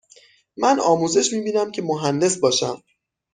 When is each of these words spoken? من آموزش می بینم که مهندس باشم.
من 0.57 0.79
آموزش 0.79 1.33
می 1.33 1.41
بینم 1.41 1.71
که 1.71 1.81
مهندس 1.81 2.37
باشم. 2.37 2.83